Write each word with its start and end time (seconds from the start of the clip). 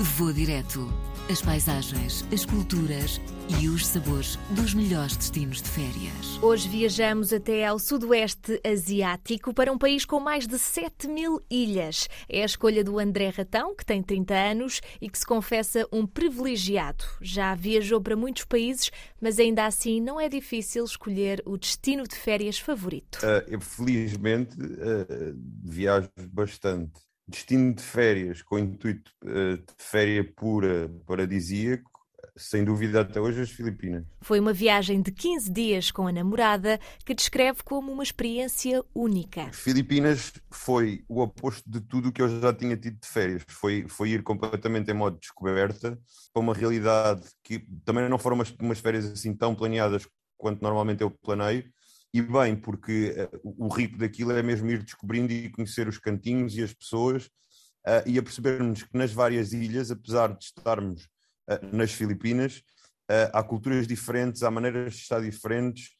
Vou 0.00 0.32
direto. 0.32 0.86
As 1.28 1.42
paisagens, 1.42 2.24
as 2.32 2.44
culturas 2.44 3.20
e 3.60 3.68
os 3.68 3.84
sabores 3.84 4.38
dos 4.50 4.72
melhores 4.72 5.16
destinos 5.16 5.60
de 5.60 5.68
férias. 5.68 6.38
Hoje 6.40 6.68
viajamos 6.68 7.32
até 7.32 7.66
ao 7.66 7.80
sudoeste 7.80 8.60
asiático 8.64 9.52
para 9.52 9.72
um 9.72 9.76
país 9.76 10.04
com 10.04 10.20
mais 10.20 10.46
de 10.46 10.56
7 10.56 11.08
mil 11.08 11.42
ilhas. 11.50 12.08
É 12.28 12.42
a 12.42 12.46
escolha 12.46 12.84
do 12.84 12.96
André 13.00 13.30
Ratão, 13.30 13.74
que 13.74 13.84
tem 13.84 14.00
30 14.00 14.34
anos 14.34 14.80
e 15.00 15.10
que 15.10 15.18
se 15.18 15.26
confessa 15.26 15.84
um 15.92 16.06
privilegiado. 16.06 17.04
Já 17.20 17.52
viajou 17.56 18.00
para 18.00 18.14
muitos 18.14 18.44
países, 18.44 18.92
mas 19.20 19.40
ainda 19.40 19.66
assim 19.66 20.00
não 20.00 20.20
é 20.20 20.28
difícil 20.28 20.84
escolher 20.84 21.42
o 21.44 21.58
destino 21.58 22.06
de 22.06 22.14
férias 22.14 22.56
favorito. 22.56 23.16
Uh, 23.16 23.42
eu, 23.48 23.60
felizmente, 23.60 24.56
uh, 24.56 25.36
viajo 25.64 26.08
bastante 26.32 27.07
destino 27.28 27.74
de 27.74 27.82
férias 27.82 28.42
com 28.42 28.58
intuito 28.58 29.12
uh, 29.24 29.56
de 29.56 29.74
férias 29.76 30.26
pura, 30.34 30.90
paradisíaco, 31.06 31.90
sem 32.38 32.64
dúvida 32.64 33.00
até 33.00 33.20
hoje 33.20 33.42
as 33.42 33.50
Filipinas. 33.50 34.04
Foi 34.20 34.38
uma 34.38 34.52
viagem 34.52 35.02
de 35.02 35.10
15 35.10 35.50
dias 35.50 35.90
com 35.90 36.06
a 36.06 36.12
namorada 36.12 36.78
que 37.04 37.14
descreve 37.14 37.62
como 37.62 37.92
uma 37.92 38.02
experiência 38.02 38.82
única. 38.94 39.52
Filipinas 39.52 40.32
foi 40.50 41.04
o 41.08 41.20
oposto 41.20 41.68
de 41.68 41.80
tudo 41.80 42.08
o 42.08 42.12
que 42.12 42.22
eu 42.22 42.40
já 42.40 42.52
tinha 42.52 42.76
tido 42.76 42.98
de 43.00 43.08
férias. 43.08 43.42
Foi, 43.48 43.86
foi 43.88 44.10
ir 44.10 44.22
completamente 44.22 44.90
em 44.90 44.94
modo 44.94 45.14
de 45.14 45.20
descoberta 45.20 45.98
para 46.32 46.40
uma 46.40 46.54
realidade 46.54 47.28
que 47.42 47.58
também 47.84 48.08
não 48.08 48.18
foram 48.18 48.36
umas, 48.36 48.54
umas 48.60 48.78
férias 48.78 49.04
assim 49.06 49.34
tão 49.34 49.54
planeadas 49.54 50.06
quanto 50.36 50.62
normalmente 50.62 51.02
eu 51.02 51.10
planeio, 51.10 51.64
e 52.12 52.22
bem, 52.22 52.56
porque 52.56 53.14
uh, 53.42 53.54
o 53.58 53.68
rico 53.68 53.98
daquilo 53.98 54.32
é 54.32 54.42
mesmo 54.42 54.70
ir 54.70 54.82
descobrindo 54.82 55.32
e 55.32 55.50
conhecer 55.50 55.88
os 55.88 55.98
cantinhos 55.98 56.56
e 56.56 56.62
as 56.62 56.72
pessoas 56.72 57.26
uh, 57.86 58.06
e 58.06 58.18
a 58.18 58.22
percebermos 58.22 58.82
que 58.82 58.96
nas 58.96 59.12
várias 59.12 59.52
ilhas, 59.52 59.90
apesar 59.90 60.28
de 60.28 60.44
estarmos 60.44 61.04
uh, 61.50 61.76
nas 61.76 61.92
Filipinas, 61.92 62.62
há 63.32 63.42
culturas 63.42 63.86
diferentes, 63.86 64.42
há 64.42 64.50
maneiras 64.50 64.92
de 64.92 65.00
estar 65.00 65.22
diferentes 65.22 65.92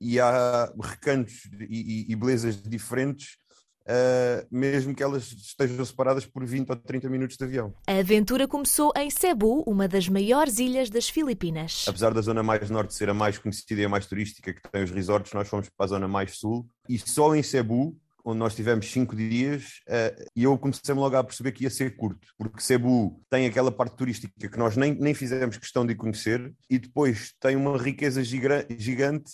e 0.00 0.18
há 0.18 0.68
recantos 0.82 1.44
e, 1.60 2.08
e, 2.08 2.12
e 2.12 2.16
belezas 2.16 2.60
diferentes 2.60 3.38
Uh, 3.88 4.44
mesmo 4.50 4.92
que 4.92 5.02
elas 5.02 5.30
estejam 5.30 5.84
separadas 5.84 6.26
por 6.26 6.44
20 6.44 6.70
ou 6.70 6.76
30 6.76 7.08
minutos 7.08 7.36
de 7.36 7.44
avião. 7.44 7.72
A 7.86 7.98
aventura 7.98 8.48
começou 8.48 8.92
em 8.96 9.08
Cebu, 9.10 9.62
uma 9.64 9.86
das 9.86 10.08
maiores 10.08 10.58
ilhas 10.58 10.90
das 10.90 11.08
Filipinas. 11.08 11.84
Apesar 11.86 12.12
da 12.12 12.20
zona 12.20 12.42
mais 12.42 12.68
norte 12.68 12.94
ser 12.94 13.08
a 13.08 13.14
mais 13.14 13.38
conhecida 13.38 13.82
e 13.82 13.84
a 13.84 13.88
mais 13.88 14.06
turística 14.06 14.52
que 14.52 14.60
tem 14.72 14.82
os 14.82 14.90
resorts, 14.90 15.32
nós 15.32 15.46
fomos 15.46 15.68
para 15.68 15.86
a 15.86 15.88
zona 15.88 16.08
mais 16.08 16.36
sul 16.36 16.68
e 16.88 16.98
só 16.98 17.32
em 17.36 17.44
Cebu 17.44 17.96
onde 18.26 18.40
nós 18.40 18.56
tivemos 18.56 18.90
cinco 18.90 19.14
dias, 19.14 19.80
uh, 19.88 20.24
e 20.34 20.42
eu 20.42 20.58
comecei-me 20.58 21.00
logo 21.00 21.16
a 21.16 21.22
perceber 21.22 21.52
que 21.52 21.62
ia 21.62 21.70
ser 21.70 21.96
curto, 21.96 22.26
porque 22.36 22.60
Cebu 22.60 23.22
tem 23.30 23.46
aquela 23.46 23.70
parte 23.70 23.94
turística 23.94 24.48
que 24.48 24.58
nós 24.58 24.76
nem, 24.76 24.92
nem 24.96 25.14
fizemos 25.14 25.56
questão 25.56 25.86
de 25.86 25.94
conhecer, 25.94 26.52
e 26.68 26.76
depois 26.76 27.32
tem 27.38 27.54
uma 27.54 27.78
riqueza 27.78 28.24
gigante 28.24 29.30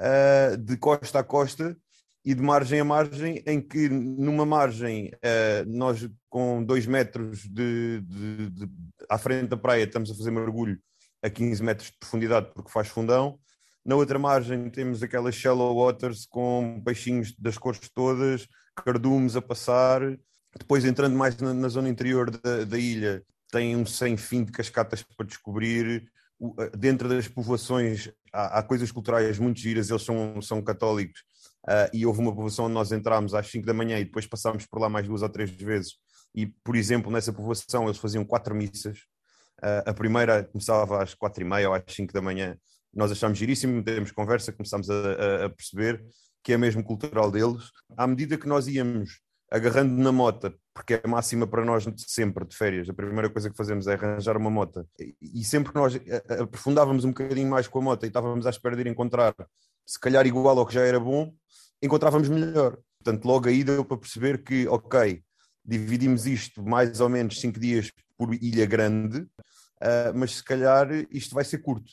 uh, 0.00 0.56
de 0.56 0.74
costa 0.78 1.18
a 1.18 1.22
costa, 1.22 1.76
e 2.24 2.34
de 2.34 2.42
margem 2.42 2.80
a 2.80 2.84
margem, 2.84 3.42
em 3.46 3.60
que 3.60 3.88
numa 3.88 4.44
margem 4.44 5.08
uh, 5.08 5.64
nós 5.66 6.08
com 6.28 6.62
dois 6.62 6.86
metros 6.86 7.40
de, 7.48 8.00
de, 8.02 8.50
de, 8.50 8.68
à 9.08 9.16
frente 9.16 9.48
da 9.48 9.56
praia 9.56 9.84
estamos 9.84 10.10
a 10.10 10.14
fazer 10.14 10.30
mergulho 10.30 10.78
a 11.22 11.30
15 11.30 11.62
metros 11.62 11.90
de 11.90 11.98
profundidade 11.98 12.50
porque 12.54 12.70
faz 12.70 12.88
fundão. 12.88 13.38
Na 13.84 13.96
outra 13.96 14.18
margem 14.18 14.68
temos 14.68 15.02
aquelas 15.02 15.34
shallow 15.34 15.74
waters 15.74 16.26
com 16.26 16.82
peixinhos 16.84 17.34
das 17.38 17.56
cores 17.56 17.88
todas, 17.94 18.46
cardumes 18.76 19.34
a 19.34 19.42
passar. 19.42 20.02
Depois 20.58 20.84
entrando 20.84 21.16
mais 21.16 21.36
na, 21.38 21.54
na 21.54 21.68
zona 21.68 21.88
interior 21.88 22.30
da, 22.30 22.64
da 22.64 22.78
ilha 22.78 23.24
tem 23.50 23.74
um 23.74 23.84
sem 23.84 24.16
fim 24.16 24.44
de 24.44 24.52
cascatas 24.52 25.02
para 25.02 25.26
descobrir. 25.26 26.10
Dentro 26.78 27.08
das 27.08 27.28
povoações 27.28 28.10
há, 28.32 28.58
há 28.58 28.62
coisas 28.62 28.90
culturais 28.92 29.38
muito 29.38 29.60
giras, 29.60 29.90
eles 29.90 30.02
são, 30.02 30.40
são 30.40 30.62
católicos 30.62 31.22
uh, 31.68 31.90
e 31.92 32.06
houve 32.06 32.20
uma 32.20 32.34
povoação 32.34 32.66
onde 32.66 32.74
nós 32.74 32.92
entramos 32.92 33.34
às 33.34 33.46
5 33.50 33.66
da 33.66 33.74
manhã 33.74 33.98
e 33.98 34.04
depois 34.04 34.26
passámos 34.26 34.66
por 34.66 34.80
lá 34.80 34.88
mais 34.88 35.06
duas 35.06 35.22
ou 35.22 35.28
três 35.28 35.50
vezes. 35.50 35.94
E, 36.34 36.46
por 36.46 36.76
exemplo, 36.76 37.10
nessa 37.10 37.32
povoação 37.32 37.84
eles 37.84 37.98
faziam 37.98 38.24
quatro 38.24 38.54
missas. 38.54 38.98
Uh, 39.62 39.90
a 39.90 39.94
primeira 39.94 40.44
começava 40.44 41.02
às 41.02 41.14
quatro 41.14 41.42
e 41.42 41.46
meia 41.46 41.68
ou 41.68 41.74
às 41.74 41.82
5 41.88 42.12
da 42.12 42.22
manhã. 42.22 42.56
Nós 42.92 43.12
achámos 43.12 43.38
giríssimo, 43.38 43.82
temos 43.82 44.10
conversa, 44.10 44.52
começámos 44.52 44.90
a, 44.90 45.44
a, 45.46 45.50
perceber 45.50 46.04
que 46.42 46.52
é 46.52 46.56
mesmo 46.56 46.82
cultural 46.82 47.30
deles. 47.30 47.70
À 47.96 48.06
medida 48.06 48.36
que 48.36 48.48
nós 48.48 48.66
íamos 48.66 49.20
agarrando 49.50 50.00
na 50.00 50.12
mota, 50.12 50.54
porque 50.72 50.94
é 50.94 51.06
máxima 51.06 51.46
para 51.46 51.64
nós 51.64 51.84
sempre 51.96 52.46
de 52.46 52.56
férias. 52.56 52.88
A 52.88 52.94
primeira 52.94 53.28
coisa 53.28 53.50
que 53.50 53.56
fazemos 53.56 53.86
é 53.86 53.94
arranjar 53.94 54.36
uma 54.36 54.50
mota. 54.50 54.86
E 55.20 55.44
sempre 55.44 55.72
que 55.72 55.78
nós 55.78 55.96
eh, 55.96 56.22
aprofundávamos 56.40 57.04
um 57.04 57.08
bocadinho 57.08 57.50
mais 57.50 57.66
com 57.66 57.80
a 57.80 57.82
mota 57.82 58.06
e 58.06 58.08
estávamos 58.08 58.46
à 58.46 58.50
espera 58.50 58.76
de 58.76 58.82
ir 58.82 58.86
encontrar, 58.86 59.34
se 59.90 59.98
calhar 59.98 60.24
igual 60.24 60.56
ao 60.56 60.64
que 60.64 60.74
já 60.74 60.82
era 60.82 61.00
bom, 61.00 61.34
encontrávamos 61.82 62.28
melhor. 62.28 62.78
Portanto, 63.02 63.24
logo 63.24 63.48
aí 63.48 63.64
deu 63.64 63.84
para 63.84 63.96
perceber 63.96 64.44
que, 64.44 64.68
ok, 64.68 65.20
dividimos 65.64 66.26
isto 66.26 66.62
mais 66.62 67.00
ou 67.00 67.08
menos 67.08 67.40
cinco 67.40 67.58
dias 67.58 67.90
por 68.16 68.32
ilha 68.32 68.66
grande, 68.66 69.18
uh, 69.18 70.14
mas 70.14 70.36
se 70.36 70.44
calhar 70.44 70.86
isto 71.10 71.34
vai 71.34 71.44
ser 71.44 71.58
curto. 71.58 71.90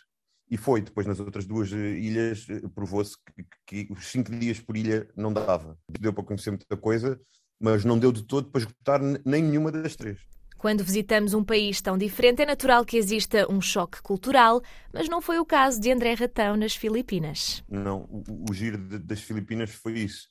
E 0.48 0.58
foi, 0.58 0.80
depois 0.80 1.08
nas 1.08 1.20
outras 1.20 1.48
duas 1.48 1.72
ilhas 1.72 2.46
eh, 2.50 2.62
provou-se 2.74 3.18
que, 3.66 3.86
que, 3.86 3.92
os 3.92 4.06
cinco 4.12 4.32
dias 4.32 4.60
por 4.60 4.78
ilha 4.78 5.10
não 5.16 5.34
dava. 5.34 5.76
Deu 6.00 6.14
para 6.14 6.24
conhecer 6.24 6.52
muita 6.52 6.78
coisa, 6.78 7.20
mas 7.60 7.84
não 7.84 7.98
deu 7.98 8.12
de 8.12 8.24
todo 8.24 8.52
para 8.52 8.62
esgotar 8.62 9.02
nem 9.26 9.44
nenhuma 9.44 9.72
das 9.72 9.96
três. 9.96 10.20
Quando 10.68 10.84
visitamos 10.84 11.34
um 11.34 11.46
país 11.46 11.82
tão 11.82 11.98
diferente, 11.98 12.42
é 12.42 12.46
natural 12.46 12.84
que 12.84 12.98
exista 12.98 13.50
um 13.50 13.62
choque 13.62 14.02
cultural, 14.02 14.62
mas 14.94 15.08
não 15.08 15.22
foi 15.22 15.40
o 15.40 15.46
caso 15.46 15.80
de 15.80 15.90
André 15.90 16.14
Ratão 16.14 16.58
nas 16.58 16.76
Filipinas. 16.76 17.64
Não, 17.70 18.02
o, 18.02 18.52
o 18.52 18.54
giro 18.54 18.78
de, 18.78 19.00
das 19.00 19.22
Filipinas 19.22 19.70
foi 19.70 19.94
isso. 19.94 20.28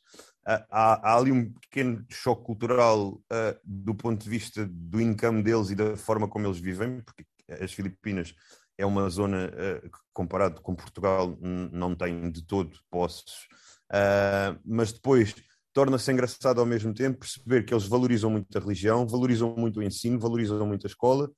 Há, 0.47 0.67
há, 0.71 1.17
ali 1.17 1.33
um 1.33 1.51
pequeno 1.55 2.05
choque 2.11 2.45
cultural 2.45 3.13
uh, 3.13 3.59
do 3.65 3.95
ponto 3.95 4.23
de 4.23 4.29
vista 4.29 4.69
do 4.71 5.01
income 5.01 5.43
deles 5.43 5.71
e 5.71 5.75
da 5.75 5.97
forma 5.97 6.29
como 6.29 6.47
eles 6.47 6.59
vivem, 6.59 7.01
porque 7.01 7.25
as 7.59 7.73
Filipinas 7.73 8.35
é 8.77 8.85
uma 8.85 9.09
zona 9.09 9.47
uh, 9.47 9.89
que, 9.89 9.99
comparado 10.13 10.61
com 10.61 10.75
Portugal, 10.75 11.35
não 11.73 11.95
tem 11.95 12.31
de 12.31 12.45
todo 12.45 12.79
posses. 12.91 13.47
Uh, 13.91 14.61
mas 14.67 14.93
depois 14.93 15.35
torna-se 15.77 16.11
engraçado 16.11 16.59
ao 16.59 16.65
mesmo 16.65 16.95
tempo 16.95 17.19
perceber 17.19 17.63
que 17.63 17.75
eles 17.75 17.87
valorizam 17.87 18.31
muito 18.31 18.57
a 18.57 18.59
religião, 18.59 19.07
valorizam 19.07 19.55
muito 19.55 19.79
o 19.79 19.83
ensino, 19.83 20.19
valorizam 20.19 20.67
muito 20.67 20.87
a 20.87 20.89
escola 20.89 21.31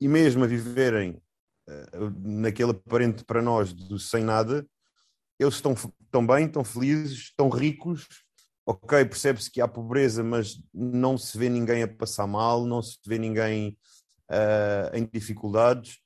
e 0.00 0.06
mesmo 0.06 0.44
a 0.44 0.46
viverem 0.46 1.20
uh, 1.68 2.10
naquele 2.20 2.70
aparente 2.70 3.24
para 3.24 3.42
nós 3.42 3.72
do 3.72 3.98
sem 3.98 4.22
nada, 4.22 4.64
eles 5.36 5.54
estão, 5.54 5.72
estão 5.72 6.24
bem, 6.24 6.46
estão 6.46 6.62
felizes, 6.62 7.18
estão 7.22 7.48
ricos. 7.48 8.06
Ok, 8.64 9.04
percebe-se 9.04 9.50
que 9.50 9.60
há 9.60 9.66
pobreza, 9.66 10.22
mas 10.22 10.62
não 10.72 11.18
se 11.18 11.36
vê 11.36 11.48
ninguém 11.48 11.82
a 11.82 11.88
passar 11.88 12.28
mal, 12.28 12.64
não 12.64 12.80
se 12.80 12.98
vê 13.04 13.18
ninguém 13.18 13.76
uh, 14.30 14.96
em 14.96 15.10
dificuldades, 15.12 15.98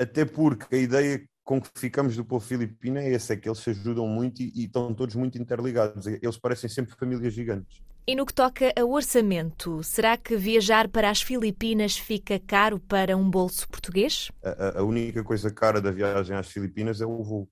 até 0.00 0.24
porque 0.24 0.74
a 0.74 0.78
ideia 0.78 1.24
com 1.44 1.60
que 1.60 1.68
ficamos 1.74 2.16
do 2.16 2.24
povo 2.24 2.44
filipino 2.44 2.98
é 2.98 3.10
esse, 3.10 3.32
é 3.32 3.36
que 3.36 3.48
eles 3.48 3.58
se 3.58 3.70
ajudam 3.70 4.06
muito 4.06 4.42
e, 4.42 4.52
e 4.54 4.64
estão 4.64 4.94
todos 4.94 5.14
muito 5.14 5.38
interligados. 5.38 6.06
Eles 6.06 6.36
parecem 6.36 6.68
sempre 6.68 6.94
famílias 6.94 7.32
gigantes. 7.32 7.82
E 8.06 8.14
no 8.16 8.26
que 8.26 8.34
toca 8.34 8.72
a 8.76 8.84
orçamento, 8.84 9.82
será 9.82 10.16
que 10.16 10.36
viajar 10.36 10.88
para 10.88 11.10
as 11.10 11.22
Filipinas 11.22 11.96
fica 11.96 12.40
caro 12.40 12.80
para 12.80 13.16
um 13.16 13.30
bolso 13.30 13.68
português? 13.68 14.30
A, 14.42 14.80
a 14.80 14.82
única 14.82 15.22
coisa 15.22 15.50
cara 15.50 15.80
da 15.80 15.90
viagem 15.90 16.36
às 16.36 16.48
Filipinas 16.48 17.00
é 17.00 17.06
o 17.06 17.22
voo 17.22 17.48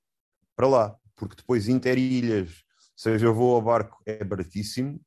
para 0.56 0.66
lá, 0.66 0.97
porque 1.15 1.37
depois 1.37 1.69
interilhas, 1.69 2.65
seja 2.97 3.31
voo 3.31 3.55
ao 3.55 3.62
barco, 3.62 4.03
é 4.05 4.25
baratíssimo. 4.25 5.00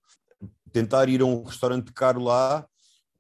Tentar 0.72 1.10
ir 1.10 1.22
a 1.22 1.26
um 1.26 1.44
restaurante 1.44 1.92
caro 1.92 2.22
lá, 2.22 2.66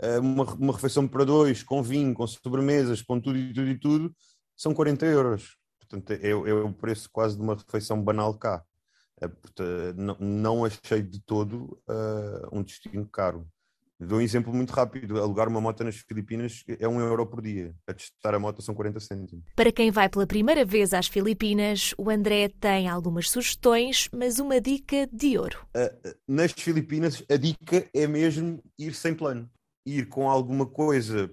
eh, 0.02 0.20
uma, 0.20 0.46
uma 0.56 0.74
refeição 0.74 1.08
para 1.08 1.26
dois, 1.26 1.64
com 1.64 1.84
vinho, 1.84 2.14
com 2.14 2.26
sobremesas, 2.26 3.02
com 3.02 3.20
tudo 3.20 3.38
e 3.38 3.54
tudo 3.54 3.70
e 3.70 3.78
tudo, 3.78 4.16
são 4.56 4.74
40 4.74 5.06
euros. 5.06 5.58
Portanto, 5.80 6.12
é, 6.12 6.30
é 6.30 6.34
o 6.36 6.74
preço 6.74 7.10
quase 7.12 7.36
de 7.36 7.42
uma 7.42 7.56
refeição 7.56 8.02
banal 8.02 8.34
cá. 8.38 8.64
É, 9.20 9.28
portanto, 9.28 9.96
não, 9.98 10.18
não, 10.20 10.66
achei 10.66 11.02
de 11.02 11.22
todo 11.22 11.80
uh, 11.88 12.50
um 12.52 12.64
destino 12.64 13.08
caro. 13.08 13.48
Dou 14.00 14.18
um 14.18 14.22
exemplo 14.22 14.52
muito 14.52 14.72
rápido. 14.72 15.20
Alugar 15.22 15.48
uma 15.48 15.62
moto 15.62 15.84
nas 15.84 15.98
Filipinas 15.98 16.64
é 16.80 16.88
um 16.88 17.00
euro 17.00 17.28
por 17.28 17.40
dia. 17.40 17.76
A 17.86 17.94
testar 17.94 18.34
a 18.34 18.40
moto 18.40 18.60
são 18.60 18.74
40 18.74 19.00
cêntimos. 19.00 19.46
Para 19.56 19.72
quem 19.72 19.92
vai 19.92 20.10
pela 20.10 20.26
primeira 20.26 20.66
vez 20.66 20.92
às 20.92 21.08
Filipinas, 21.08 21.94
o 22.00 22.10
André 22.10 22.50
tem 22.50 22.90
algumas 22.90 23.30
sugestões, 23.30 24.10
mas 24.12 24.40
uma 24.40 24.60
dica 24.60 25.08
de 25.14 25.38
ouro. 25.38 25.68
Uh, 25.76 26.16
nas 26.28 26.52
Filipinas, 26.52 27.24
a 27.30 27.38
dica 27.38 27.88
é 27.94 28.08
mesmo 28.08 28.64
ir 28.80 28.96
sem 28.96 29.14
plano. 29.14 29.48
Ir 29.86 30.08
com 30.08 30.28
alguma 30.28 30.66
coisa 30.66 31.30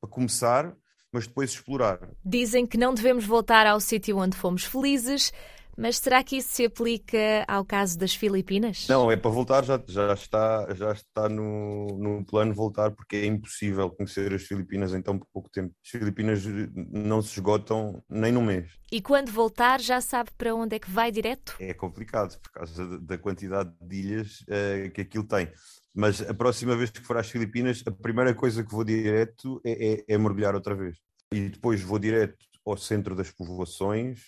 para 0.00 0.08
começar, 0.08 0.74
mas 1.12 1.26
depois 1.26 1.50
explorar. 1.50 1.98
Dizem 2.24 2.66
que 2.66 2.78
não 2.78 2.94
devemos 2.94 3.24
voltar 3.24 3.66
ao 3.66 3.80
sítio 3.80 4.18
onde 4.18 4.36
fomos 4.36 4.64
felizes, 4.64 5.32
Mas 5.80 5.96
será 5.96 6.22
que 6.22 6.36
isso 6.36 6.50
se 6.50 6.66
aplica 6.66 7.42
ao 7.48 7.64
caso 7.64 7.98
das 7.98 8.14
Filipinas? 8.14 8.86
Não, 8.86 9.10
é 9.10 9.16
para 9.16 9.30
voltar, 9.30 9.64
já, 9.64 9.82
já 9.88 10.12
está, 10.12 10.74
já 10.74 10.92
está 10.92 11.26
no, 11.26 11.86
no 11.98 12.22
plano 12.22 12.52
voltar, 12.52 12.90
porque 12.90 13.16
é 13.16 13.24
impossível 13.24 13.88
conhecer 13.88 14.30
as 14.34 14.42
Filipinas 14.42 14.92
em 14.92 15.00
tão 15.00 15.18
pouco 15.32 15.48
tempo. 15.48 15.74
As 15.82 15.90
Filipinas 15.90 16.44
não 16.74 17.22
se 17.22 17.32
esgotam 17.32 18.04
nem 18.10 18.30
num 18.30 18.44
mês. 18.44 18.72
E 18.92 19.00
quando 19.00 19.32
voltar, 19.32 19.80
já 19.80 20.02
sabe 20.02 20.30
para 20.36 20.54
onde 20.54 20.76
é 20.76 20.78
que 20.78 20.90
vai 20.90 21.10
direto? 21.10 21.56
É 21.58 21.72
complicado, 21.72 22.38
por 22.38 22.52
causa 22.52 22.98
da 22.98 23.16
quantidade 23.16 23.72
de 23.80 23.96
ilhas 23.96 24.40
uh, 24.42 24.90
que 24.92 25.00
aquilo 25.00 25.24
tem. 25.24 25.50
Mas 25.94 26.20
a 26.20 26.34
próxima 26.34 26.76
vez 26.76 26.90
que 26.90 27.00
for 27.00 27.16
às 27.16 27.30
Filipinas, 27.30 27.82
a 27.86 27.90
primeira 27.90 28.34
coisa 28.34 28.62
que 28.62 28.70
vou 28.70 28.84
direto 28.84 29.58
é, 29.64 29.94
é, 29.94 30.04
é 30.06 30.18
mergulhar 30.18 30.54
outra 30.54 30.74
vez. 30.74 30.98
E 31.32 31.48
depois 31.48 31.80
vou 31.80 31.98
direto 31.98 32.36
ao 32.66 32.76
centro 32.76 33.14
das 33.14 33.30
povoações, 33.30 34.20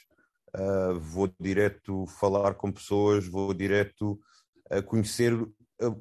uh, 0.56 0.98
vou 0.98 1.32
direto 1.40 2.06
falar 2.06 2.54
com 2.54 2.72
pessoas, 2.72 3.26
vou 3.26 3.52
direto 3.52 4.18
a 4.70 4.82
conhecer 4.82 5.32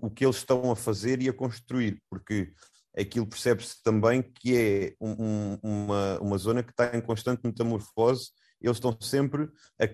o 0.02 0.10
que 0.10 0.26
eles 0.26 0.38
estão 0.38 0.72
a 0.72 0.76
fazer 0.76 1.22
e 1.22 1.30
a 1.30 1.34
construir, 1.34 2.02
porque 2.10 2.54
aquilo 2.98 3.26
percebe-se 3.26 3.82
também 3.84 4.22
que 4.22 4.56
é 4.56 4.96
um, 5.00 5.58
uma, 5.64 6.20
uma 6.20 6.38
zona 6.38 6.62
que 6.62 6.72
está 6.72 6.96
em 6.96 7.02
constante 7.02 7.42
metamorfose. 7.44 8.30
Eles 8.62 8.78
estão 8.78 8.96
sempre, 9.02 9.50
a, 9.80 9.88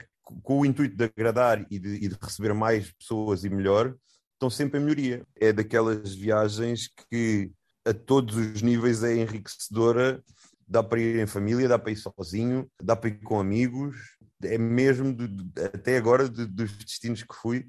com 0.44 0.60
o 0.60 0.66
intuito 0.66 0.96
de 0.96 1.06
agradar 1.06 1.66
e 1.72 1.80
de, 1.80 1.90
e 1.96 2.08
de, 2.08 2.18
receber 2.22 2.54
mais 2.54 2.92
pessoas 2.92 3.44
e 3.44 3.50
melhor, 3.50 3.96
estão 4.34 4.50
sempre 4.50 4.80
em 4.80 4.84
melhoria. 4.84 5.26
É 5.36 5.54
daquelas 5.54 6.14
viagens 6.14 6.90
que 7.10 7.52
a 7.86 7.94
todos 7.94 8.36
os 8.36 8.62
níveis 8.62 9.04
é 9.04 9.16
enriquecedora. 9.16 10.22
Dá 10.68 10.84
para 10.84 11.00
ir 11.00 11.20
em 11.20 11.28
família, 11.28 11.68
dá 11.68 11.80
para 11.80 11.92
ir 11.92 11.96
sozinho, 11.96 12.70
dá 12.82 12.96
para 12.96 13.10
ir 13.10 13.20
com 13.22 13.40
amigos. 13.40 13.96
É 14.44 14.58
mesmo, 14.58 15.14
de, 15.14 15.62
até 15.62 15.98
agora, 15.98 16.28
de, 16.28 16.46
dos 16.46 16.72
destinos 16.72 17.24
que 17.24 17.36
fui, 17.36 17.66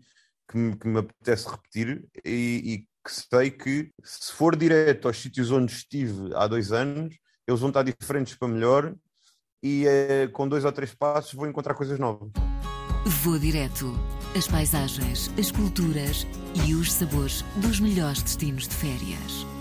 que 0.49 0.57
me, 0.57 0.77
que 0.77 0.89
me 0.89 0.99
apetece 0.99 1.49
repetir 1.49 2.05
e, 2.25 2.63
e 2.65 2.79
que 2.79 3.13
sei 3.13 3.51
que, 3.51 3.91
se 4.03 4.33
for 4.33 4.57
direto 4.57 5.09
aos 5.09 5.21
sítios 5.21 5.51
onde 5.51 5.73
estive 5.73 6.35
há 6.35 6.47
dois 6.47 6.73
anos, 6.73 7.17
eles 7.47 7.61
vão 7.61 7.71
estar 7.71 7.83
diferentes 7.83 8.35
para 8.35 8.49
melhor 8.49 8.95
e 9.63 9.87
é, 9.87 10.29
com 10.29 10.49
dois 10.49 10.65
ou 10.65 10.73
três 10.73 10.95
passos 10.95 11.33
vou 11.33 11.47
encontrar 11.47 11.75
coisas 11.75 11.99
novas. 11.99 12.31
Vou 13.23 13.39
direto. 13.39 13.93
As 14.37 14.47
paisagens, 14.47 15.31
as 15.39 15.51
culturas 15.51 16.27
e 16.67 16.75
os 16.75 16.93
sabores 16.93 17.43
dos 17.57 17.81
melhores 17.81 18.23
destinos 18.23 18.69
de 18.69 18.75
férias. 18.75 19.58